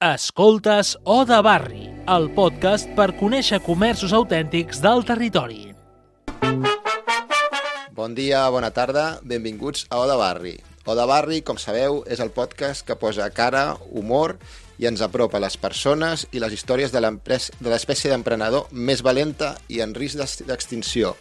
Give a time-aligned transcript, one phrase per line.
[0.00, 5.72] Escoltes O de Barri, el podcast per conèixer comerços autèntics del territori.
[7.98, 10.54] Bon dia, bona tarda, benvinguts a O de Barri.
[10.86, 14.36] O de Barri, com sabeu, és el podcast que posa cara, humor
[14.78, 19.98] i ens apropa les persones i les històries de l'espècie d'emprenedor més valenta i en
[19.98, 21.16] risc d'ex- d'extinció,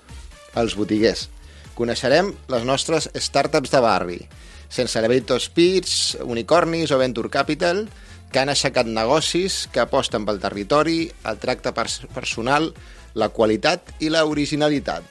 [0.53, 1.31] els botiguers.
[1.73, 4.21] Coneixerem les nostres startups de barri,
[4.69, 7.87] sense elevator speeds, unicornis o venture capital,
[8.31, 12.71] que han aixecat negocis que aposten pel territori, el tracte pers personal,
[13.17, 15.03] la qualitat i la originalitat.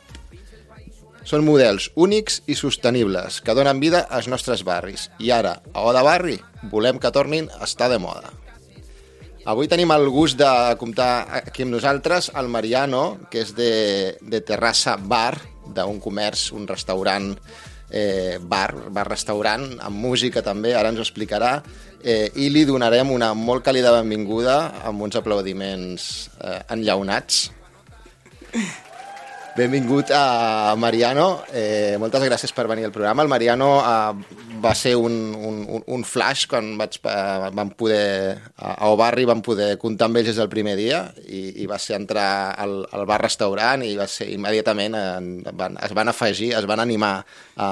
[1.27, 5.09] Són models únics i sostenibles que donen vida als nostres barris.
[5.19, 6.37] I ara, a O de Barri,
[6.71, 8.30] volem que tornin a estar de moda.
[9.46, 14.41] Avui tenim el gust de comptar aquí amb nosaltres el Mariano, que és de, de
[14.43, 15.38] Terrassa Bar,
[15.74, 17.33] d'un comerç, un restaurant
[17.90, 21.60] eh, bar, bar-restaurant, amb música també, ara ens ho explicarà,
[22.02, 27.46] eh, i li donarem una molt càlida benvinguda amb uns aplaudiments eh, enllaunats.
[29.56, 33.23] Benvingut a Mariano, eh, moltes gràcies per venir al programa.
[33.24, 39.24] El Mariano eh, va ser un, un, un- flash quan vaig, vam poder, a Obarri
[39.29, 42.77] vam poder comptar amb ells des del primer dia i, i va ser entrar al,
[42.95, 47.15] al bar-restaurant i va ser immediatament en, van, es van afegir, es van animar
[47.57, 47.68] a,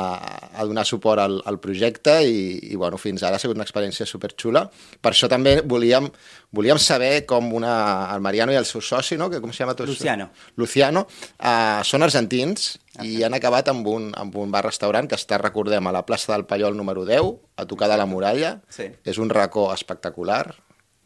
[0.55, 4.07] a donar suport al, al projecte i, i bueno, fins ara ha sigut una experiència
[4.09, 4.67] superxula.
[5.01, 6.11] Per això també volíem,
[6.55, 7.75] volíem saber com una,
[8.15, 9.29] el Mariano i el seu soci, no?
[9.31, 9.87] que com se llama tu?
[9.87, 10.31] Luciano.
[10.57, 11.07] Luciano,
[11.39, 15.95] uh, són argentins i han acabat amb un, amb un bar-restaurant que està, recordem, a
[15.95, 18.59] la plaça del Pallol número 10, a tocar de la muralla.
[18.71, 18.89] Sí.
[19.05, 20.55] És un racó espectacular,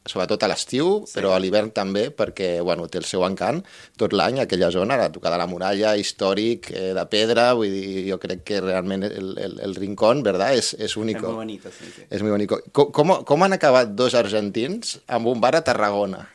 [0.06, 1.14] sobretot a l'estiu, sí.
[1.18, 3.62] però a l'hivern també, perquè bueno, té el seu encant
[3.96, 8.06] tot l'any, aquella zona, a tocar de la muralla, històric, eh, de pedra, vull dir,
[8.10, 10.54] jo crec que realment el, el, el rincón, ¿verdad?
[10.54, 11.26] És, és Es único.
[11.26, 12.02] muy bonito, sí, sí.
[12.10, 12.60] És muy bonico.
[12.72, 16.28] Com, com, com han acabat dos argentins amb un bar a Tarragona?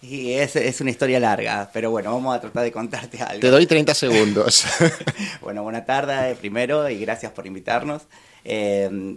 [0.00, 3.40] Y es, es una historia larga, pero bueno, vamos a tratar de contarte algo.
[3.40, 4.64] Te doy 30 segundos.
[5.42, 8.02] Bueno, buena tarde primero y gracias por invitarnos.
[8.44, 9.16] Eh,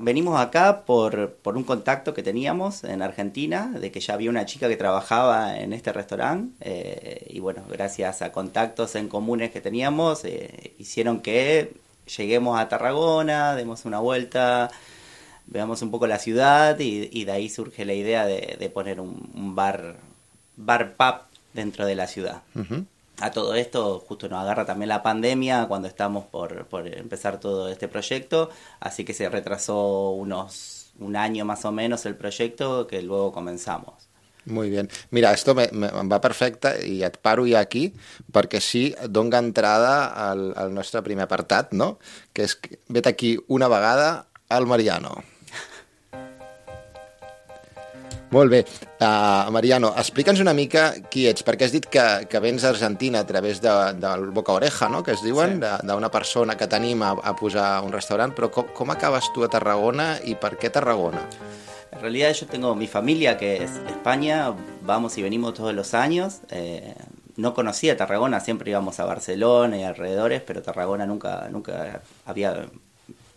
[0.00, 4.46] venimos acá por, por un contacto que teníamos en Argentina, de que ya había una
[4.46, 9.60] chica que trabajaba en este restaurante eh, y bueno, gracias a contactos en comunes que
[9.60, 11.74] teníamos, eh, hicieron que
[12.16, 14.70] lleguemos a Tarragona, demos una vuelta,
[15.46, 19.96] veamos un poco la ciudad y, de ahí surge la idea de, poner un, bar,
[20.56, 22.42] bar pub dentro de la ciudad.
[22.54, 22.86] Ujú.
[23.20, 27.68] A todo esto justo nos agarra también la pandemia cuando estamos por, por empezar todo
[27.68, 28.50] este proyecto,
[28.80, 34.10] así que se retrasó unos un año más o menos el proyecto que luego comenzamos.
[34.46, 34.88] Muy bien.
[35.10, 37.90] Mira, esto me, va perfecte i et paro ja aquí
[38.32, 41.98] perquè sí, dona entrada al, al nostre primer apartat, no?
[42.32, 42.56] Que és
[42.88, 45.20] vet aquí una vegada al Mariano.
[48.30, 48.60] Molt bé.
[49.00, 53.26] Uh, Mariano, explica'ns una mica qui ets, perquè has dit que, que vens d'Argentina a
[53.26, 55.60] través de, del boca oreja, no?, que es diuen, Sí.
[55.64, 59.42] de- d'una persona que t'anima a, a posar un restaurant, però com, com acabes tu
[59.42, 61.24] a Tarragona i per què Tarragona?
[61.90, 65.92] En realidad yo tengo mi familia que es de España, vamos y venimos todos los
[65.94, 66.38] años.
[66.50, 66.94] eh,
[67.36, 72.66] no conocía Tarragona, siempre íbamos a Barcelona y alrededores, pero Tarragona nunca, nunca había,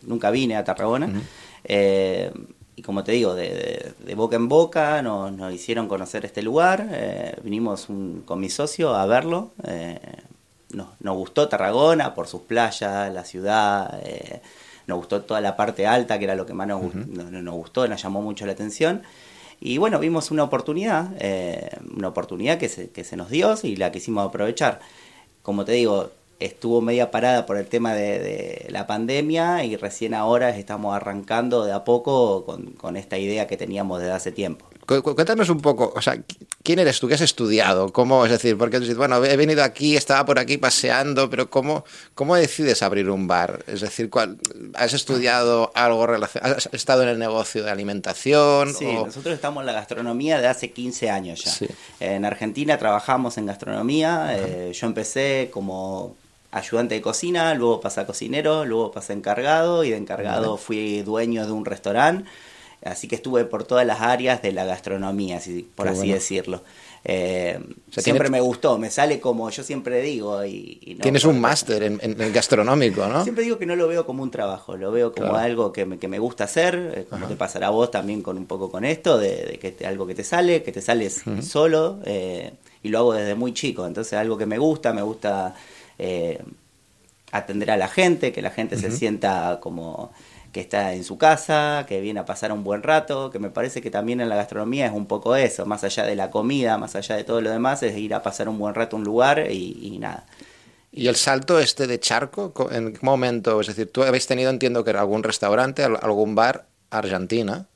[0.02, 1.10] nunca vine a Tarragona.
[1.64, 2.32] Eh,
[2.76, 6.42] y como te digo, de, de- de boca en boca nos, nos hicieron conocer este
[6.42, 6.88] lugar.
[6.92, 9.52] eh, vinimos un- con mi socio a verlo.
[9.68, 10.00] eh,
[10.72, 14.00] nos, nos gustó Tarragona por sus playas, la ciudad.
[14.04, 14.42] eh,
[14.88, 17.88] nos gustó toda la parte alta, que era lo que más nos, nos- nos gustó,
[17.88, 19.04] nos llamó mucho la atención.
[19.62, 21.12] Y bueno, vimos una oportunidad,
[21.96, 24.80] una oportunidad que se, que se nos dio y la quisimos aprovechar.
[25.42, 30.14] Como te digo, estuvo media parada por el tema de, de la pandemia y recién
[30.14, 34.66] ahora estamos arrancando de a poco con, con esta idea que teníamos desde hace tiempo.
[34.86, 36.22] Cu- cu- Cuéntanos un poco, o sea,
[36.62, 37.08] ¿quién eres tú?
[37.08, 37.94] ¿Qué has estudiado?
[37.94, 41.86] ¿Cómo, es decir, porque bueno, he venido aquí, estaba por aquí paseando, pero ¿cómo,
[42.16, 43.64] cómo decides abrir un bar?
[43.68, 44.38] Es decir, ¿cuál,
[44.74, 46.58] ¿has estudiado algo relacionado?
[46.58, 48.74] ¿Has estado en el negocio de alimentación?
[48.74, 51.52] Sí, o- nosotros estamos en la gastronomía de hace 15 años ya.
[51.52, 51.68] Sí.
[52.02, 54.36] En Argentina trabajamos en gastronomía.
[54.38, 56.18] eh, yo empecé como
[56.54, 61.02] ayudante de cocina, luego pasé a cocinero, luego pasé a encargado y de encargado fui
[61.02, 62.30] dueño de un restaurante.
[62.86, 66.14] Así que estuve por todas las áreas de la gastronomía, así- por así bueno.
[66.16, 66.64] decirlo.
[67.06, 67.58] Eh,
[67.90, 70.44] sea, siempre tiene- me gustó, me sale como yo siempre digo.
[70.44, 73.24] Y, y no Tienes un máster en, en- en gastronómico, ¿no?
[73.24, 75.38] Siempre digo que no lo veo como un trabajo, lo veo como Claro.
[75.46, 78.38] algo que me, que me gusta hacer, eh, como te pasará a vos también con
[78.38, 81.24] un poco con esto, de, de que te- algo que te sale, que te sales
[81.42, 82.52] solo, eh,
[82.84, 85.56] y lo hago desde muy chico, entonces algo que me gusta, me gusta
[85.98, 86.44] eh,
[87.32, 90.12] atender a la gente, que la gente se sienta como
[90.52, 93.82] que está en su casa, que viene a pasar un buen rato, que me parece
[93.82, 96.96] que también en la gastronomía es un poco eso, más allá de la comida, más
[96.96, 99.52] allá de todo lo demás, es ir a pasar un buen rato a un lugar
[99.52, 100.28] y, y nada.
[100.92, 103.60] ¿Y el salto este de charco, en qué momento?
[103.60, 107.68] Es decir, tú habéis tenido, entiendo que algún restaurante, algún bar Argentina,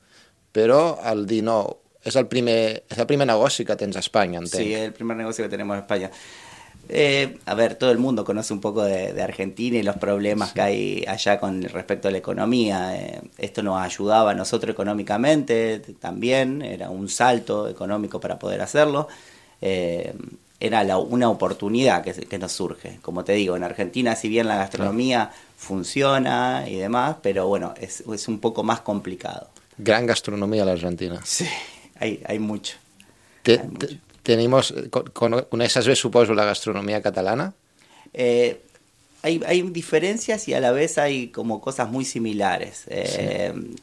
[0.52, 1.58] però al dir no,
[2.06, 4.62] és el primer, és el primer negoci que tens a Espanya, entenc.
[4.62, 6.10] Sí, el primer negocio que tenemos en España.
[6.90, 10.48] Eh, a ver, todo el mundo conoce un poco de, de Argentina y los problemas
[10.48, 10.54] sí.
[10.54, 12.96] que hay allá con respecto a la economía.
[12.96, 19.08] Eh, esto nos ayudaba a nosotros económicamente también, era un salto económico para poder hacerlo.
[19.60, 20.14] Eh,
[20.60, 22.98] era la, una oportunidad que, que, nos surge.
[23.02, 28.00] Como te digo, en Argentina, si bien la gastronomía funciona y demás, pero bueno, es,
[28.12, 29.48] es un poco más complicado.
[29.76, 31.20] Gran gastronomía la Argentina.
[31.24, 31.46] Sí,
[32.00, 32.76] hay, hay mucho.
[33.42, 33.86] Te, hay mucho.
[33.86, 34.74] Te, tenemos,
[35.48, 37.54] ¿Coneixes bé, suposo, la gastronomía catalana?
[38.12, 38.60] Eh,
[39.22, 42.84] hay, hay, diferencias y a la vez hay como cosas muy similares.
[42.88, 43.76] Eh, sí.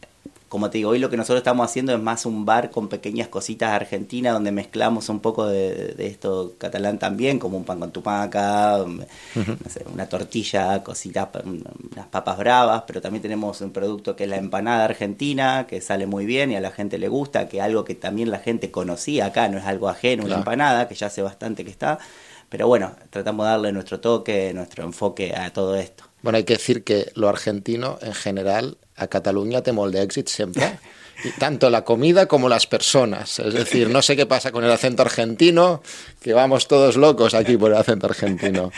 [0.49, 3.27] Como te digo, hoy lo que nosotros estamos haciendo es más un bar con pequeñas
[3.27, 7.91] cositas argentinas donde mezclamos un poco de, de esto catalán también, como un pan con
[7.91, 9.57] tumaca, uh -huh.
[9.63, 14.29] no sé, una tortilla, cositas, unas papas bravas, pero también tenemos un producto que es
[14.29, 17.83] la empanada argentina, que sale muy bien y a la gente le gusta, que algo
[17.83, 20.35] que también la gente conocía acá, no es algo ajeno, claro.
[20.35, 21.97] una empanada, que ya hace bastante que está.
[22.49, 26.03] Pero bueno, tratamos de darle nuestro toque, nuestro enfoque a todo esto.
[26.21, 30.79] Bueno, hay que decir que lo argentino en general a Cataluña te molde éxito siempre.
[31.23, 33.39] Y tanto la comida como las personas.
[33.39, 35.81] Es decir, no sé qué pasa con el acento argentino,
[36.21, 38.71] que vamos todos locos aquí por el acento argentino.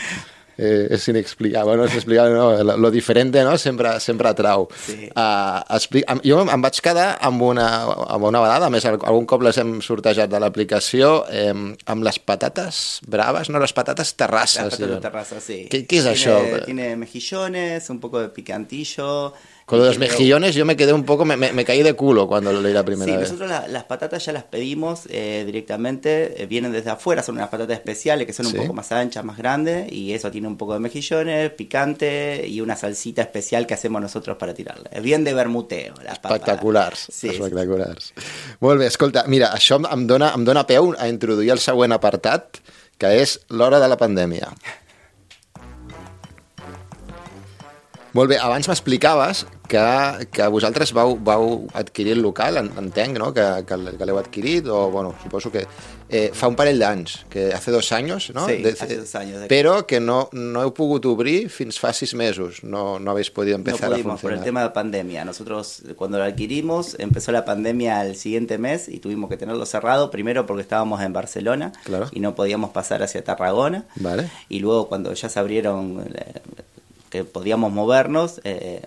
[0.58, 2.50] Eh, és inexplicable, no és explicable, no?
[2.66, 3.56] Lo, lo diferente no?
[3.62, 4.66] sempre, sempre atrau.
[4.74, 5.06] Sí.
[5.14, 7.68] Uh, explica, jo em vaig quedar amb una,
[8.10, 12.18] amb una vegada, a més algun cop les hem sortejat de l'aplicació, eh, amb les
[12.18, 14.64] patates braves, no, les patates terrasses.
[14.64, 15.60] Las patatas terrasses, sí.
[15.70, 16.64] ¿Qué, qué es tiene, això?
[16.64, 19.34] Tiene mejillones, un poco de picantillo,
[19.68, 22.50] Con los mejillones yo me quedé un poco, me, me, me, caí de culo cuando
[22.54, 23.28] lo leí la primera sí, vez.
[23.30, 27.50] nosotros la, las patatas ya las pedimos eh, directamente, eh, vienen desde afuera, son unas
[27.50, 28.58] patatas especiales que son un Sí.
[28.58, 32.76] poco más anchas, más grandes, y eso tiene un poco de mejillones, picante y una
[32.76, 34.88] salsita especial que hacemos nosotros para tirarle.
[34.90, 36.38] Es bien de bermuteo, las papas.
[36.38, 38.14] Espectaculars, Sí, espectaculars.
[38.60, 42.56] Molt bé, escolta, mira, això em dona, em dona peu a introduir el següent apartat,
[42.96, 44.48] que és l'hora de la pandèmia.
[48.16, 53.32] Molt bé, abans m'explicaves que, que vosaltres vau, vau adquirir el local, en- entenc, no?,
[53.36, 55.66] que, que, que l'heu adquirit, o, bueno, suposo que
[56.08, 58.46] eh, fa un parell d'anys, que hace dos anys, no?
[58.48, 59.44] Sí, hace dos años.
[59.46, 63.58] Però que no, no heu pogut obrir fins fa sis mesos, no, no habéis podido
[63.58, 64.38] No empezar pudimos a por funcionar.
[64.38, 65.24] el tema de pandemia.
[65.26, 70.10] Nosotros cuando lo adquirimos empezó la pandemia al siguiente mes y tuvimos que tenerlo cerrado,
[70.10, 72.08] primero porque estábamos en Barcelona Claro.
[72.10, 73.84] y no podíamos pasar hacia Tarragona.
[73.96, 74.30] Vale.
[74.48, 76.40] Y luego cuando ya se abrieron, eh,
[77.10, 78.80] que podíamos movernos, eh,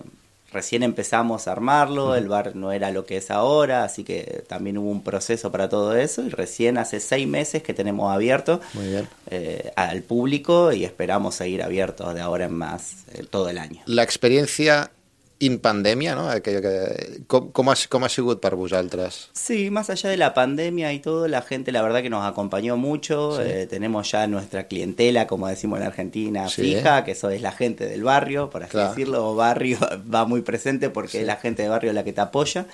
[0.52, 4.78] recién empezamos a armarlo, el bar no era lo que es ahora, así que también
[4.78, 8.88] hubo un proceso para todo eso y recién hace seis meses que tenemos abierto Muy
[8.88, 9.08] bien.
[9.30, 13.82] eh, al público y esperamos seguir abiertos de ahora en más eh, todo el año.
[13.86, 14.92] La experiencia
[15.42, 16.30] in pandèmia, no?
[16.30, 19.30] Aquello que, com, com, ha, com ha sigut per vosaltres?
[19.34, 22.78] Sí, más allá de la pandemia y todo, la gente la verdad que nos acompañó
[22.78, 23.36] mucho.
[23.38, 23.44] Sí.
[23.46, 26.62] Eh, tenemos ya nuestra clientela, como decimos en Argentina, Sí.
[26.62, 28.90] fija, que eso es la gente del barrio, por así Claro.
[28.90, 29.36] decirlo.
[29.36, 29.78] Barrio
[30.14, 31.18] va muy presente porque Sí.
[31.20, 32.68] es la gente del barrio la que te apoya.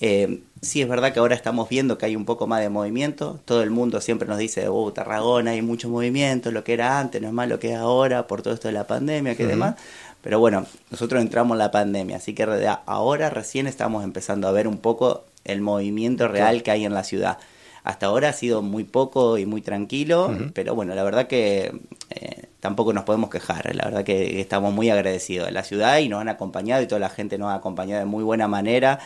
[0.00, 3.40] Eh, sí es verdad que ahora estamos viendo que hay un poco más de movimiento.
[3.44, 7.20] Todo el mundo siempre nos dice, oh, Tarragona hay mucho movimiento, lo que era antes
[7.20, 9.74] no es más lo que es ahora por todo esto de la pandemia, que demás.
[10.22, 12.44] Pero bueno, nosotros entramos en la pandemia, así que
[12.86, 17.04] ahora recién estamos empezando a ver un poco el movimiento real que hay en la
[17.04, 17.38] ciudad.
[17.84, 21.72] Hasta ahora ha sido muy poco y muy tranquilo, pero bueno, la verdad que
[22.10, 23.74] eh, tampoco nos podemos quejar.
[23.74, 26.98] La verdad que estamos muy agradecidos de la ciudad y nos han acompañado y toda
[26.98, 28.98] la gente nos ha acompañado de muy buena manera.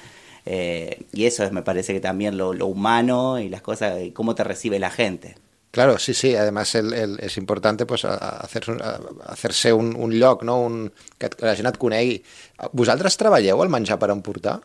[0.46, 4.10] eh, y eso es, me parece que también lo, lo humano y las cosas, y
[4.10, 5.36] cómo te recibe la gente.
[5.72, 9.00] Claro, sí, sí, además el, el, és important pues, a- a hacer, a
[9.32, 10.60] hacer-se un, un lloc, no?
[10.60, 12.22] un, que, la conegui.
[12.72, 14.60] Vosaltres treballeu el menjar per emportar?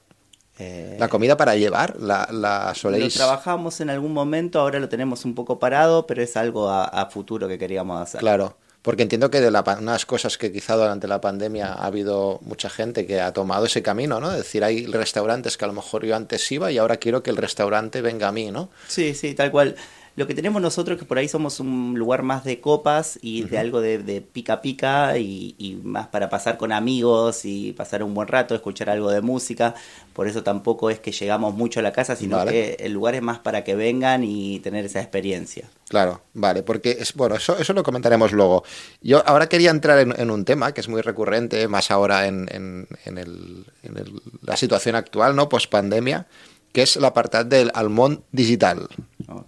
[0.59, 1.95] Eh, La comida para llevar?
[2.01, 6.35] La, la Lo trabajamos en algún momento, ahora lo tenemos un poco parado, pero es
[6.35, 8.19] algo a, a futuro que queríamos hacer.
[8.19, 12.39] Claro, porque entiendo que de la, unas cosas que quizá durante la pandemia ha habido
[12.41, 14.31] mucha gente que ha tomado ese camino, ¿no?
[14.31, 17.29] Es decir, hay restaurantes que a lo mejor yo antes iba y ahora quiero que
[17.29, 18.69] el restaurante venga a mí, ¿no?
[18.87, 19.75] Sí, sí, tal cual.
[20.17, 23.59] Lo que tenemos nosotros que por ahí somos un lugar más de copas y de
[23.59, 28.15] algo de, de pica pica y, y más para pasar con amigos y pasar un
[28.15, 29.75] buen rato, escuchar algo de música.
[30.13, 32.51] Por eso tampoco es que llegamos mucho a la casa, sino Vale.
[32.51, 35.69] que el lugar es más para que vengan y tener esa experiencia.
[35.87, 38.63] Claro, vale, porque es, bueno, eso, eso lo comentaremos luego.
[39.01, 42.47] Yo ahora quería entrar en, en un tema que es muy recurrente, más ahora en,
[42.51, 45.47] en, en el, en el- la situación actual, ¿no?
[45.47, 46.25] Post pandemia,
[46.73, 48.87] que es l'apartat del el món digital.
[49.27, 49.45] ¿no?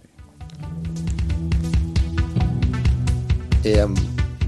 [3.64, 3.86] Eh,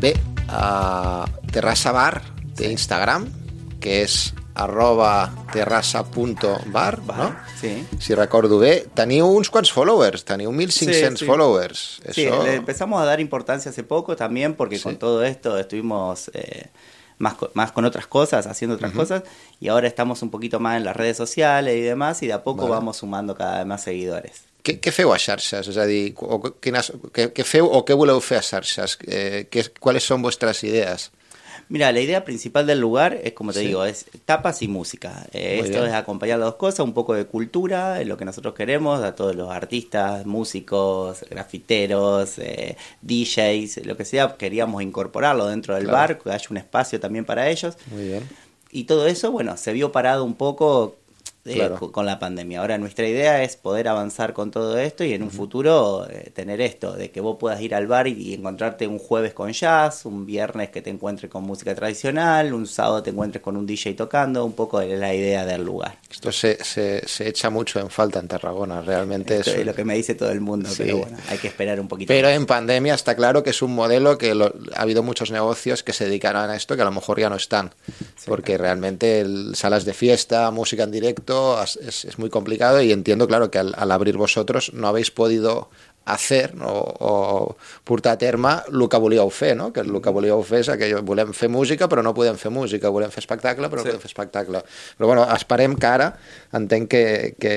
[0.00, 0.14] bé,
[0.48, 2.22] a Terrassa Bar
[2.56, 3.26] té Instagram,
[3.80, 7.28] que és arroba terrassa.bar, no?
[7.60, 7.86] Sí.
[8.00, 11.26] Si recordo bé, teniu uns quants followers, teniu 1.500 Sí, sí.
[11.26, 12.00] followers.
[12.12, 14.82] Sí, le empezamos a dar importancia hace poco también porque Sí.
[14.82, 16.68] con todo esto estuvimos eh,
[17.18, 19.22] más, más con otras cosas, haciendo otras cosas
[19.60, 22.42] y ahora estamos un poquito más en las redes sociales y demás y de a
[22.44, 22.74] poco Vale.
[22.74, 24.42] vamos sumando cada vez más seguidores.
[24.62, 25.66] Què, què feu a xarxes?
[25.72, 28.98] És a dir, o, quines, què, què feu o què voleu fer a xarxes?
[29.06, 29.48] Eh,
[29.80, 31.10] ¿Cuáles son vuestras ideas?
[31.68, 33.66] Mira, la idea principal del lugar es, como te Sí.
[33.68, 35.26] digo, es tapas y música.
[35.32, 35.86] Eh, esto bien.
[35.86, 39.14] es acompañar las dos cosas, un poco de cultura, es lo que nosotros queremos, a
[39.14, 45.96] todos los artistas, músicos, grafiteros, eh, DJs, lo que sea, queríamos incorporarlo dentro del Claro.
[45.98, 47.76] bar, que haya un espacio también para ellos.
[47.90, 48.28] Muy bien.
[48.70, 50.96] Y todo eso, bueno, se vio parado un poco
[51.44, 51.76] eh, Claro.
[51.78, 52.60] co- con la pandemia.
[52.60, 56.60] Ahora nuestra idea es poder avanzar con todo esto y en un futuro eh, tener
[56.60, 60.04] esto, de que vos puedas ir al bar y, y encontrarte un jueves con jazz,
[60.06, 63.94] un viernes que te encuentres con música tradicional, un sábado te encuentres con un DJ
[63.94, 65.98] tocando, un poco es la idea del lugar.
[66.10, 69.56] Esto se, se, se echa mucho en falta en Tarragona, realmente Esto es...
[69.58, 70.84] es lo que me dice todo el mundo, Sí.
[70.84, 72.08] pero bueno, hay que esperar un poquito.
[72.08, 72.36] Pero más.
[72.36, 75.92] en pandemia está claro que es un modelo que lo- ha habido muchos negocios que
[75.92, 77.74] se dedicarán a esto que a lo mejor ya no están.
[78.26, 81.31] Porque realmente el- salas de fiesta, música en directo
[81.62, 85.70] es, es- muy complicado y entiendo, claro, que al abrir vosotros no habéis podido
[86.04, 86.68] hacer no?
[86.72, 89.72] o portar a terme el que volíeu fer, no?
[89.72, 92.90] que el que volíeu fer és aquell, volem fer música però no podem fer música,
[92.90, 93.88] volem fer espectacle però no Sí.
[93.92, 94.62] podem fer espectacle.
[94.98, 96.08] Però bueno, esperem que ara
[96.52, 97.04] entenc que,
[97.38, 97.54] que,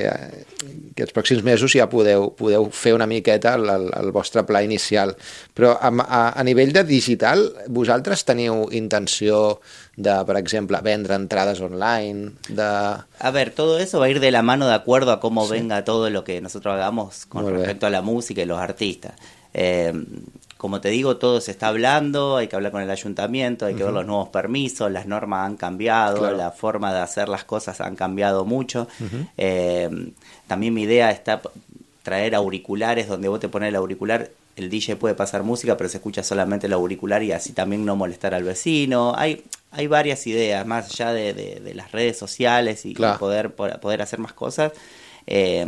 [0.96, 4.62] que els pròxims mesos ja podeu, podeu fer una miqueta el, el, el vostre pla
[4.62, 5.16] inicial.
[5.54, 9.60] Però a, a, a nivell de digital, vosaltres teniu intenció
[9.96, 12.62] de, per exemple, vendre entrades online, de...
[12.62, 15.84] A ver, todo eso va a ir de la mano de acuerdo a cómo venga
[15.84, 17.62] todo lo que nosotros hagamos con Muy bien.
[17.62, 19.12] respecto a la música y los artistas.
[19.54, 19.92] Eh,
[20.56, 23.84] como te digo, todo se está hablando, hay que hablar con el ayuntamiento, hay que
[23.84, 26.36] ver los nuevos permisos, las normas han cambiado, Claro.
[26.36, 28.88] la forma de hacer las cosas han cambiado mucho.
[29.36, 30.12] Eh,
[30.46, 31.40] también mi idea está
[32.02, 35.98] traer auriculares donde vos te pones el auricular, el DJ puede pasar música, pero se
[35.98, 39.12] escucha solamente el auricular y así también no molestar al vecino.
[39.16, 43.68] Hay, hay varias ideas, más allá de, de- de las redes sociales y, poder, po-
[43.80, 44.72] poder hacer más cosas.
[45.26, 45.66] Eh,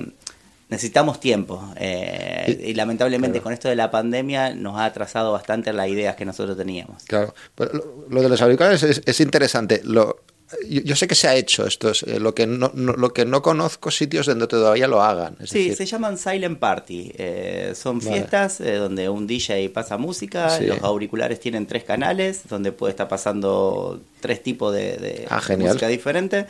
[0.68, 3.44] necesitamos tiempo eh, y, lamentablemente claro.
[3.44, 7.02] con esto de la pandemia nos ha atrasado bastante las ideas que nosotros teníamos.
[7.04, 9.80] Claro, pero lo, lo de los auriculares es, es interesante.
[9.84, 10.20] Lo,
[10.68, 13.12] yo, yo sé que se ha hecho esto, es, eh, lo, que no, no- lo
[13.14, 15.36] que no conozco sitios donde todavía lo hagan.
[15.40, 17.12] Es Sí, decir, se llaman silent party.
[17.16, 18.10] eh, son Vale.
[18.12, 20.66] fiestas eh, donde un DJ pasa música, Sí.
[20.66, 25.56] los auriculares tienen tres canales, donde puede estar pasando tres tipos de, de- Ah, de
[25.56, 26.46] música diferente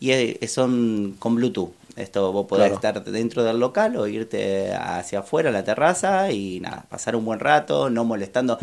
[0.00, 1.72] y eh, son con Bluetooth.
[2.00, 2.74] Esto vos podés Claro.
[2.98, 7.24] estar dentro del local o irte hacia afuera a la terraza y nada, pasar un
[7.24, 8.58] buen rato, no molestando.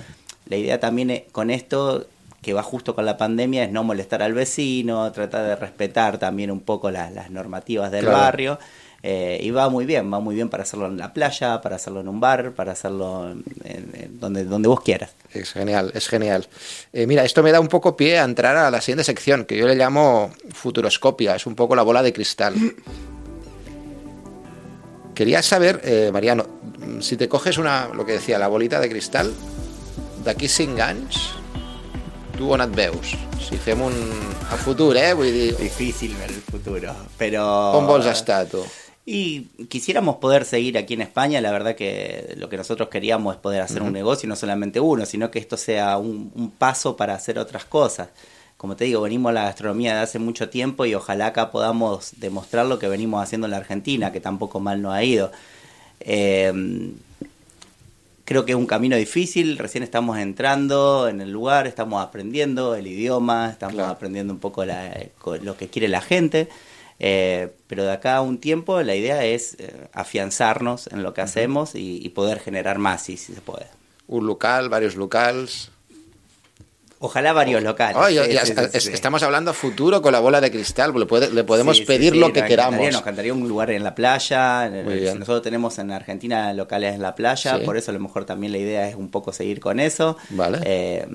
[0.48, 2.06] La idea también es- con esto
[2.42, 6.50] que va justo con la pandemia es no molestar al vecino, tratar de respetar también
[6.52, 8.18] un poco las, las normativas del Claro.
[8.18, 8.60] barrio.
[9.04, 12.02] eh, y va muy bien, va muy bien para hacerlo en la playa, para hacerlo
[12.02, 15.12] en un bar, para hacerlo en- en donde, donde vos quieras.
[15.34, 16.48] Es genial, es genial.
[16.92, 19.56] Eh, mira, esto me da un poco pie a entrar a la siguiente sección, que
[19.56, 22.56] yo le llamo futuroscopia, es un poco la bola de cristal.
[25.18, 26.46] Quería saber, eh, Mariano,
[27.00, 29.34] si te coges una, lo que decía, la bolita de cristal,
[30.24, 31.18] d'aquí 5 anys,
[32.38, 33.16] tu on et veus?
[33.42, 33.96] Si fem un...
[34.46, 35.16] a futur, eh?
[35.18, 37.42] Vull dir, Difícil ver el futuro, pero...
[37.80, 38.62] on vols estar, tu?
[39.08, 43.42] Y quisiéramos poder seguir aquí en España, la verdad que lo que nosotros queríamos es
[43.42, 47.16] poder hacer un negocio, no solamente uno, sino que esto sea un, un paso para
[47.16, 48.10] hacer otras cosas.
[48.58, 52.14] Como te digo, venimos a la gastronomía de hace mucho tiempo y ojalá acá podamos
[52.18, 55.32] demostrar lo que venimos haciendo en la Argentina, que tampoco mal nos ha ido.
[56.00, 56.92] Eh,
[58.26, 62.88] creo que es un camino difícil, recién estamos entrando en el lugar, estamos aprendiendo el
[62.88, 63.92] idioma, estamos Claro.
[63.92, 64.98] aprendiendo un poco la-
[65.44, 66.50] lo que quiere la gente,
[67.00, 71.22] eh, pero de acá a un tiempo la idea es eh, afianzarnos en lo que
[71.22, 73.68] hacemos y, y poder generar más, si, si se puede.
[74.08, 75.70] Un local, varios locals...
[77.00, 77.96] Ojalá varios locales.
[78.44, 78.92] Sí, sí, sí.
[78.94, 82.34] Estamos hablando a futuro con la bola de cristal, le, puede- le podemos pedir lo
[82.34, 82.74] que nos queramos.
[82.74, 84.68] encantaría, nos encantaría un lugar en la playa.
[84.70, 88.58] Nosotros tenemos en Argentina locales en la playa, por eso a lo mejor también la
[88.58, 90.18] idea es un poco seguir con eso.
[90.32, 90.60] Vale.
[90.64, 91.08] Eh,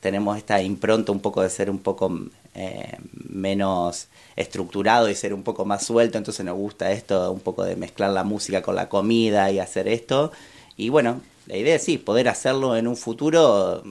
[0.00, 2.12] tenemos esta impronta un poco de ser un poco
[2.54, 2.96] eh,
[3.28, 7.74] menos estructurado y ser un poco más suelto, entonces nos gusta esto, un poco de
[7.74, 10.30] mezclar la música con la comida y hacer esto.
[10.76, 13.82] Y bueno, la idea es sí, poder hacerlo en un futuro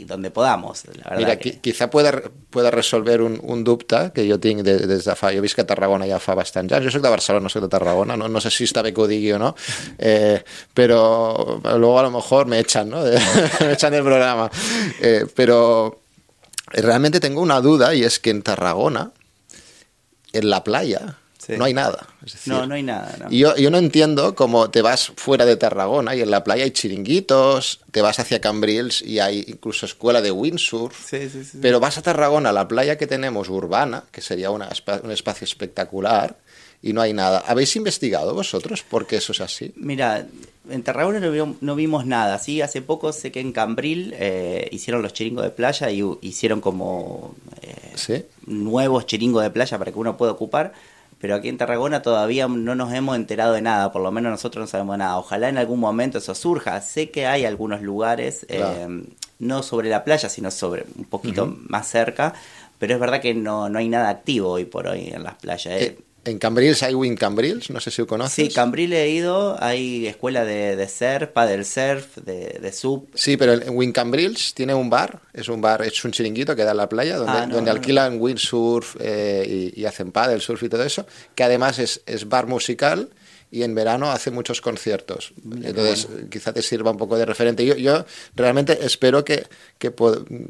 [0.00, 0.84] y donde podamos.
[0.86, 2.12] La verdad Mira, que- qui- quizá pueda,
[2.50, 5.32] pueda resolver un, un dubte que jo tinc de, des de fa...
[5.34, 6.84] Jo visc a Tarragona ja fa bastants anys.
[6.86, 8.16] Jo soc de Barcelona, no soc de Tarragona.
[8.16, 9.54] No, no sé si està bé que ho digui o no.
[9.98, 10.42] Eh,
[10.74, 13.02] pero luego a lo mejor me echan, ¿no?
[13.60, 14.50] me echan del programa.
[15.00, 16.00] Eh, pero
[16.72, 19.12] realmente tengo una duda y es que en Tarragona,
[20.32, 21.52] en la playa, Sí.
[21.56, 22.08] no hay nada.
[22.24, 23.16] Es decir, no, no hay nada.
[23.20, 23.30] no.
[23.30, 26.72] Yo, yo no entiendo cómo te vas fuera de Tarragona y en la playa hay
[26.72, 31.08] chiringuitos, te vas hacia Cambrils y hay incluso escuela de windsurf.
[31.08, 31.58] Sí, sí, sí.
[31.62, 34.70] Pero vas a Tarragona, la playa que tenemos urbana, que sería una
[35.02, 36.36] un espacio espectacular,
[36.82, 37.42] y no hay nada.
[37.46, 39.72] ¿Habéis investigado vosotros por qué eso es así?
[39.76, 40.26] Mira,
[40.68, 42.38] en Tarragona no, no vimos nada.
[42.38, 46.60] Sí, hace poco sé que en Cambril eh, hicieron los chiringos de playa y hicieron
[46.60, 50.72] como eh, nuevos chiringos de playa para que uno pueda ocupar.
[51.26, 54.62] Pero aquí en Tarragona todavía no nos hemos enterado de nada, por lo menos nosotros
[54.62, 55.18] no sabemos nada.
[55.18, 56.80] Ojalá en algún momento eso surja.
[56.80, 58.86] Sé que hay algunos lugares, eh,
[59.40, 62.32] no sobre la playa, sino sobre un poquito más cerca,
[62.78, 65.82] pero es verdad que no, no hay nada activo hoy por hoy en las playas.
[65.82, 65.98] eh.
[66.26, 68.34] En Cambrils hay Win Cambrils, no sé si lo conoces.
[68.34, 73.08] Sí, Cambril he ido, hay escuela de, de surf, paddle surf, de, de sub.
[73.14, 76.64] Sí, pero en Win Cambrils tiene un bar, es un bar, es un chiringuito que
[76.64, 80.10] da en la playa, donde, Ah, no, donde no, alquilan windsurf eh, y, y hacen
[80.12, 83.08] paddle surf y todo eso, que además es, es bar musical
[83.50, 85.32] y en verano hace muchos conciertos.
[85.62, 87.64] Entonces, quizá te sirva un poco de referente.
[87.64, 89.46] Yo, yo realmente espero que,
[89.78, 89.92] que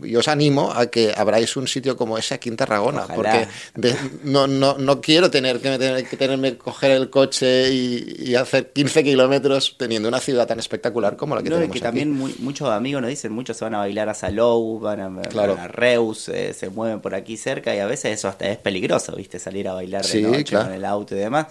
[0.03, 3.15] yo os animo a que abráis un sitio como ese aquí en Tarragona, Ojalá.
[3.15, 7.71] porque de- no, no, no quiero tener que, tener que tenerme que coger el coche
[7.73, 11.73] y, y hacer 15 kilómetros teniendo una ciudad tan espectacular como la que No, tenemos
[11.75, 11.85] que aquí.
[11.85, 15.23] también muy- muchos amigos nos dicen, muchos se van a bailar a Salou, van a,
[15.23, 15.55] Claro.
[15.55, 18.57] van a Reus, eh, se mueven por aquí cerca y a veces eso hasta es
[18.59, 19.39] peligroso, ¿viste?
[19.39, 20.67] Salir a bailar de Sí, noche claro.
[20.67, 21.47] con el auto y demás.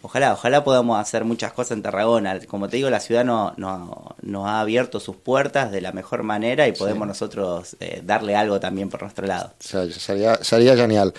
[0.00, 2.38] Ojalá, ojalá podamos hacer muchas cosas en Tarragona.
[2.46, 6.22] Como te digo, la ciudad no, no- nos ha abierto sus puertas de la mejor
[6.22, 9.52] manera y podemos nosotros eh, darle algo también por nuestro lado.
[9.58, 11.12] Se- Seria, seria genial.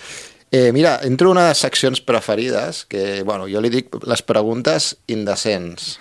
[0.51, 4.23] Eh, mira, entro en una de les seccions preferides, que, bueno, jo li dic les
[4.23, 5.99] preguntes indecents.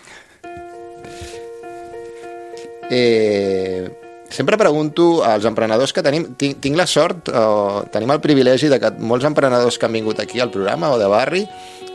[2.91, 3.91] Eh,
[4.31, 8.79] sempre pregunto als emprenedors que tenim, tinc, tinc la sort, o tenim el privilegi de
[8.81, 11.43] que molts emprenedors que han vingut aquí al programa o de barri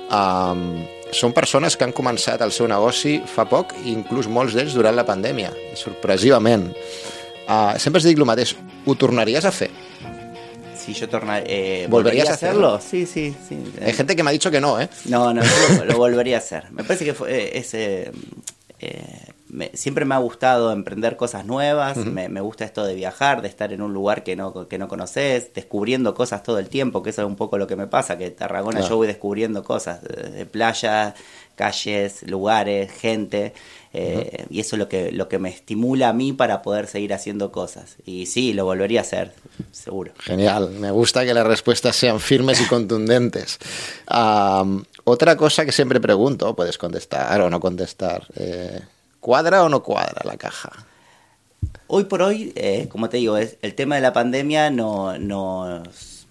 [0.09, 4.75] um, són persones que han començat el seu negoci fa poc, i inclús molts d'ells
[4.75, 6.71] durant la pandèmia, sorpresivament.
[7.43, 9.69] Uh, sempre es dic el mateix, ho tornaries a fer?
[10.83, 12.81] Si yo torna, eh, ¿Volverías ¿volvería a a hacerlo?
[12.81, 13.57] Sí, sí, sí.
[13.81, 14.89] Hay gente que me ha dicho que no, ¿eh?
[15.05, 15.41] No, no,
[15.77, 16.71] lo, lo volvería a hacer.
[16.71, 18.11] Me parece que fue, eh, es, eh,
[19.53, 23.47] me- siempre me ha gustado emprender cosas nuevas, me, me gusta esto de viajar, de
[23.47, 27.11] estar en un lugar que no, que no conoces, descubriendo cosas todo el tiempo, que
[27.11, 28.89] eso es un poco lo que me pasa, que en Tarragona Claro.
[28.89, 31.13] yo voy descubriendo cosas, de, de playas,
[31.55, 33.53] calles, lugares, gente,
[33.93, 37.13] eh, y eso es lo que, lo que me estimula a mí para poder seguir
[37.13, 37.97] haciendo cosas.
[38.05, 39.33] Y sí, lo volvería a hacer,
[39.71, 40.13] seguro.
[40.19, 43.59] Genial, me gusta que las respuestas sean firmes y contundentes.
[44.07, 48.81] Am, otra cosa que siempre pregunto, puedes contestar o no contestar, eh,
[49.23, 50.69] ¿cuadra o no cuadra la caja?
[51.87, 56.27] Hoy por hoy, eh, como te digo, es, el tema de la pandemia no, nos,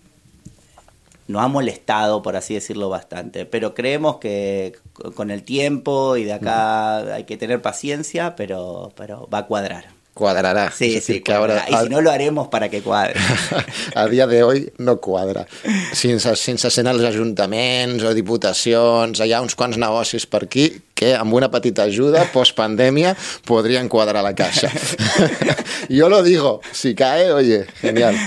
[1.26, 3.46] nos ha molestado, por así decirlo, bastante.
[3.46, 4.76] Pero creemos que
[5.14, 10.01] con el tiempo y de acá hay que tener paciencia, pero, pero va a cuadrar.
[10.14, 10.70] Cuadrará.
[10.70, 11.82] Sí, Es decir, sí, que ahora, cuadrará.
[11.82, 13.14] Y si no lo haremos para que cuadre.
[13.94, 15.46] a dia de hoy no quadra.
[15.92, 21.14] Sense, sense ser als ajuntaments o diputacions, hi ha uns quants negocis per aquí que
[21.16, 23.16] amb una petita ajuda, postpandèmia,
[23.48, 24.68] podrien quadrar la caixa.
[25.88, 28.18] Yo lo digo, si cae, oye, genial.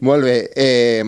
[0.00, 0.50] Molt bé.
[0.54, 1.04] Eh,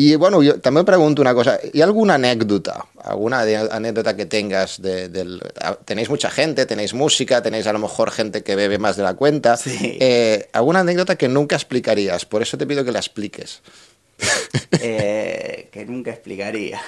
[0.00, 1.58] I, bueno, jo també em pregunto una cosa.
[1.60, 2.86] ¿Hay alguna anécdota?
[3.04, 4.80] ¿Alguna de- anécdota que tengas?
[4.80, 5.40] De, del,
[5.84, 9.14] tenéis mucha gente, tenéis música, tenéis a lo mejor gente que bebe más de la
[9.14, 9.56] cuenta.
[9.56, 9.98] Sí.
[10.00, 12.24] Eh, ¿Alguna anécdota que nunca explicarías?
[12.24, 13.60] Por eso te pido que la expliques.
[14.80, 16.80] eh, que nunca explicaría.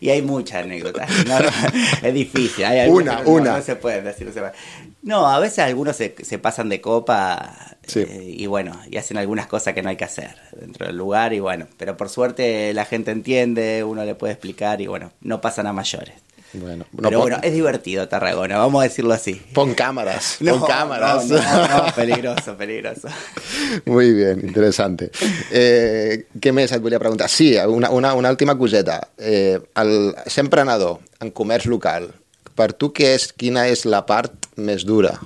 [0.00, 1.10] Y hay muchas anécdotas.
[1.26, 1.48] No, no,
[2.02, 2.64] es difícil.
[2.64, 3.56] Hay algunas Una, no, una.
[3.58, 4.26] No se pueden decir.
[4.26, 4.40] No, se.
[5.02, 8.00] No, a veces algunos se, se pasan de copa Sí.
[8.00, 11.32] eh, y bueno, y hacen algunas cosas que no hay que hacer dentro del lugar
[11.32, 15.40] y bueno, pero por suerte la gente entiende, uno le puede explicar y bueno, no
[15.40, 16.14] pasan a mayores.
[16.54, 19.34] Bueno, Pero bueno, es divertido Tarragona, vamos a decirlo así.
[19.52, 21.26] Pon cámaras, pon cámaras.
[21.26, 21.40] No,
[21.94, 23.08] peligroso, peligroso.
[23.84, 25.10] Muy bien, interesante.
[25.52, 27.28] Eh, què més et volia preguntar?
[27.28, 29.00] Sí, una, una, una última coseta.
[29.18, 32.08] Eh, el, ser emprenedor en comerç local,
[32.56, 35.18] per tu què és, quina és la part més dura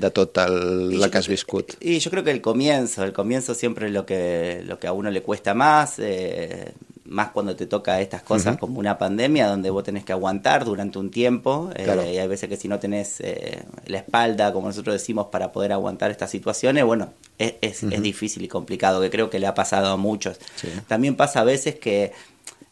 [0.00, 0.08] de
[0.46, 1.74] el, la que has viscut?
[1.80, 4.92] Y yo creo que el comienzo, el comienzo siempre es lo que, lo que a
[4.92, 5.98] uno le cuesta más.
[5.98, 6.72] Eh,
[7.10, 10.98] más cuando te toca estas cosas como una pandemia donde vos tenés que aguantar durante
[10.98, 14.94] un tiempo eh, y hay veces que si no tenés eh, la espalda, como nosotros
[14.94, 19.40] decimos, para poder aguantar estas situaciones, bueno, es, es, difícil y complicado, que creo que
[19.40, 20.38] le ha pasado a muchos.
[20.86, 22.12] También pasa a veces que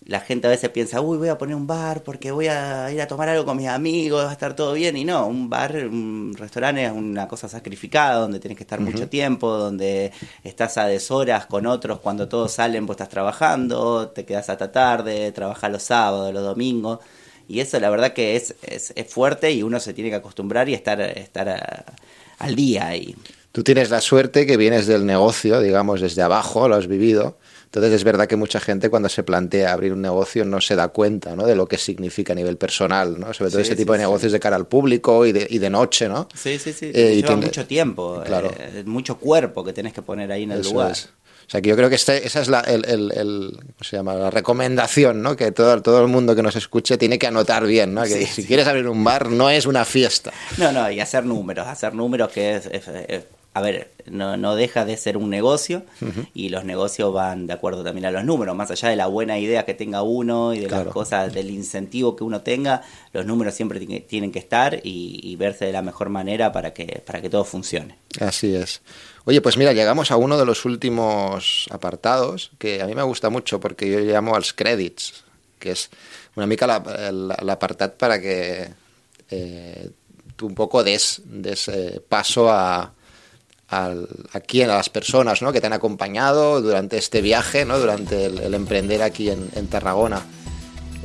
[0.09, 2.99] la gente a veces piensa, uy, voy a poner un bar porque voy a ir
[3.03, 4.97] a tomar algo con mis amigos, va a estar todo bien.
[4.97, 9.11] Y no, un bar, un restaurante es una cosa sacrificada donde tienes que estar mucho
[9.11, 10.11] tiempo, donde
[10.43, 15.31] estás a deshoras con otros, cuando todos salen vos estás trabajando, te quedas hasta tarde,
[15.33, 17.01] trabajas los sábados, los domingos.
[17.47, 20.75] Y eso la verdad que es, es, fuerte y uno se tiene que acostumbrar y
[20.75, 21.85] estar, estar
[22.39, 22.97] al día.
[22.97, 23.15] Y...
[23.53, 27.37] Tú tienes la suerte que vienes del negocio, digamos, desde abajo, lo has vivido
[27.69, 30.89] entonces es verdad que mucha gente cuando se plantea abrir un negocio no se da
[30.89, 31.45] cuenta ¿no?
[31.45, 33.35] de lo que significa a nivel personal, ¿no?
[33.35, 36.09] sobre todo ese tipo de negocios de cara al público y de, y de noche.
[36.09, 36.29] ¿no?
[36.35, 36.91] Sí, sí, sí.
[36.95, 38.51] Eh, Lleva mucho tiempo, claro.
[38.59, 40.97] Eh, mucho cuerpo que tienes que poner ahí en el lugar.
[41.49, 44.13] O sea, que yo creo que este, esa es la, el, el, se llama?
[44.15, 45.35] la recomendación, ¿no?
[45.35, 48.03] Que todo, todo el mundo que nos escuche tiene que anotar bien, ¿no?
[48.03, 50.31] Que si quieres abrir un bar no es una fiesta.
[50.59, 52.69] No, no, y hacer números, hacer números que es
[53.59, 55.83] a ver, no, no deja de ser un negocio
[56.33, 59.37] y los negocios van de acuerdo también a los números, más allá de la buena
[59.39, 62.83] idea que tenga uno y de las cosas, del incentivo que uno tenga,
[63.13, 67.21] los números siempre tienen que estar y, verse de la mejor manera para que, para
[67.21, 67.97] que todo funcione.
[68.21, 68.81] Así es.
[69.29, 73.29] Oye, pues mira, llegamos a uno de los últimos apartados que a mí me gusta
[73.29, 75.23] mucho porque yo llamo als credits,
[75.59, 75.91] que es
[76.35, 78.73] una mica l'apartat para que
[79.29, 79.91] eh,
[80.41, 82.95] un poco des, des eh, paso a,
[83.69, 85.53] al, aquí a las personas ¿no?
[85.53, 87.79] que te han acompañado durante este viaje, ¿no?
[87.79, 90.25] durante el, emprender aquí en Tarragona.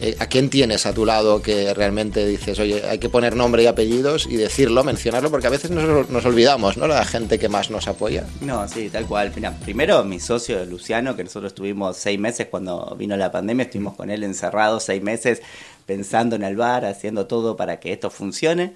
[0.03, 3.63] Eh, ¿A quién tienes a tu lado que realmente dices, oye, hay que poner nombre
[3.63, 6.87] y apellidos y decirlo, mencionarlo, porque a veces nos, olvidamos, ¿no?
[6.87, 8.25] La gente que más nos apoya.
[8.41, 9.31] No, sí, tal cual.
[9.63, 14.09] Primero mi socio Luciano, que nosotros estuvimos seis meses cuando vino la pandemia, estuvimos con
[14.09, 15.41] él encerrados seis meses
[15.85, 18.73] pensando en el bar, haciendo todo para que esto funcione.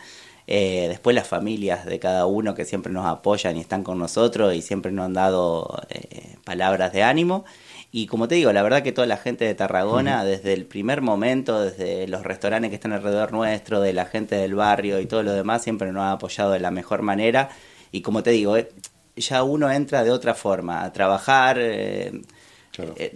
[0.50, 4.56] Eh, después las familias de cada uno que siempre nos apoyan y están con nosotros
[4.56, 7.44] y siempre nos han dado eh, palabras de ánimo.
[7.91, 11.02] Y como te digo, la verdad que toda la gente de Tarragona, desde el primer
[11.02, 15.23] momento, desde los restaurantes que están alrededor nuestro, de la gente del barrio y todo
[15.23, 17.50] lo demás, siempre nos ha apoyado de la mejor manera.
[17.91, 18.69] Y como te digo, eh,
[19.15, 21.58] ya uno entra de otra forma a trabajar.
[21.60, 22.12] Eh,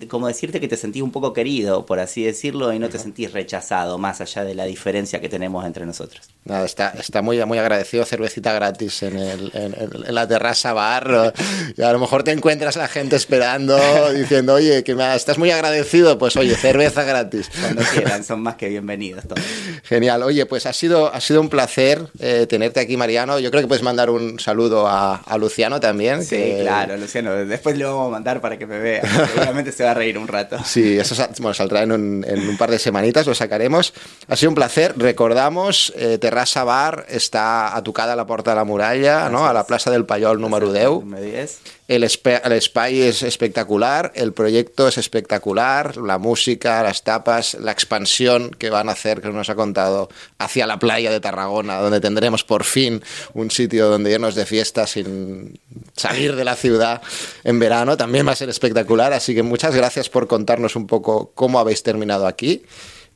[0.10, 3.32] como decirte que te sentís un poco querido, por así decirlo, y no te sentís
[3.32, 6.30] rechazado, más allá de la diferencia que tenemos entre nosotros.
[6.45, 11.34] Nada, está, está muy, muy agradecido, cervecita gratis en, el, en, la terraza bar.
[11.78, 13.78] Y a lo mejor te encuentras a la gente esperando,
[14.13, 17.50] diciendo, oye, que me, estás muy agradecido, pues oye, cerveza gratis.
[17.60, 19.43] Cuando quieran, son más que bienvenidos todos.
[19.84, 23.39] Genial, oye, pues ha sido, ha sido un placer eh, tenerte aquí, Mariano.
[23.39, 26.24] Yo creo que puedes mandar un saludo a, a Luciano también.
[26.24, 29.02] Sí, claro, Luciano, después le vamos a mandar para que me vea.
[29.71, 30.57] se va a reír un rato.
[30.63, 33.93] Sí, eso bueno, saldrá en un, en un, par de semanitas, lo sacaremos.
[34.27, 34.93] Ha sido un placer.
[34.97, 39.45] Recordamos, eh, Terrassa Bar està a tocar de la Porta de la Muralla, no?
[39.45, 41.59] a la plaça del Pallol número 10.
[41.91, 48.49] El, el espai és espectacular, el proyecto es espectacular, la música, las tapas, la expansión
[48.51, 52.45] que van a hacer, que nos ha contado, hacia la playa de Tarragona, donde tendremos
[52.45, 55.60] por fin un sitio donde irnos de fiesta sin
[55.97, 57.01] salir de la ciudad
[57.43, 59.12] en verano, también va a ser espectacular.
[59.12, 62.63] Así que muchas gracias por contarnos un poco cómo habéis terminado aquí.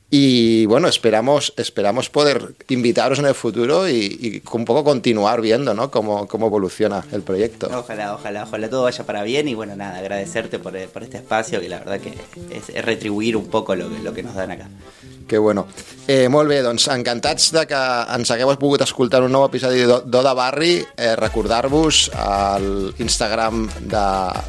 [0.08, 5.90] Y bueno, esperamos, esperamos poder invitaros en el futuro y, un poco continuar viendo ¿no?
[5.90, 7.68] cómo, cómo evoluciona el proyecto.
[7.72, 11.60] Ojalá, ojalá, ojalá todo vaya para bien y bueno, nada, agradecerte por, por este espacio
[11.60, 12.14] que la verdad que
[12.56, 14.68] es, retribuir un poco lo, lo que nos dan acá.
[15.26, 15.66] Que bueno.
[16.06, 17.78] Eh, molt bé, doncs encantats de que
[18.14, 20.78] ens hagueu pogut escoltar un nou episodi d'Oda Barri.
[20.94, 22.04] Eh, Recordar-vos
[22.94, 24.04] l'Instagram de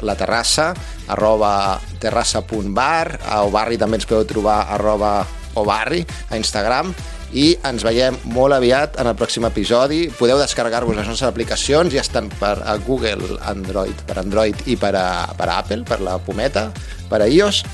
[0.06, 0.70] la Terrassa,
[1.08, 5.12] arroba terrassa.bar, a Obarri també ens podeu trobar arroba
[5.58, 6.92] Obarri a Instagram
[7.36, 10.06] i ens veiem molt aviat en el pròxim episodi.
[10.16, 14.94] Podeu descarregar-vos les nostres aplicacions, ja estan per a Google, Android, per Android i per
[14.96, 16.68] a, per a Apple, per la Pometa,
[17.10, 17.64] per a iOS.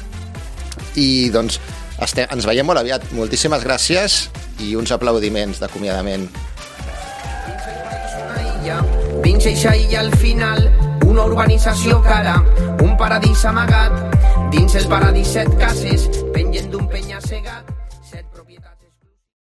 [0.99, 1.61] I doncs
[2.03, 3.07] estem, ens veiem molt aviat.
[3.14, 4.25] Moltíssimes gràcies
[4.64, 6.27] i uns aplaudiments d'acomiadament.
[9.25, 10.66] Vinc eixa illa al final,
[11.14, 12.33] una urbanització cara,
[12.83, 13.94] un paradís amagat,
[14.50, 17.84] dins el paradís set cases, penjant d'un penya propietats...